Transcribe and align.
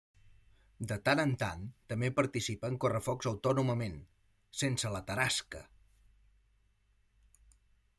De 0.91 0.95
tant 1.09 1.19
en 1.23 1.33
tant, 1.43 1.67
també 1.93 2.09
participa 2.21 2.71
en 2.73 2.79
correfocs 2.85 3.29
autònomament, 3.33 4.01
sense 4.63 4.95
la 4.97 5.05
Tarasca. 5.11 5.63